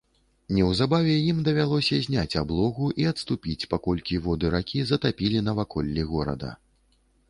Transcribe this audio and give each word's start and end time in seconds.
Неўзабаве 0.59 1.17
ім 1.31 1.37
давялося 1.49 1.99
зняць 2.07 2.39
аблогу 2.43 2.89
і 3.03 3.07
адступіць, 3.13 3.67
паколькі 3.77 4.21
вады 4.27 4.47
ракі 4.59 4.79
затапілі 4.93 5.49
наваколлі 5.53 6.13
горада. 6.15 6.51